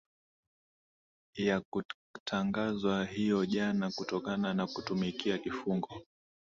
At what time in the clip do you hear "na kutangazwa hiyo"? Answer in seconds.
1.37-3.45